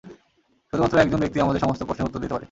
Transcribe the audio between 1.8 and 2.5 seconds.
প্রশ্নের উত্তর দিতে পারে।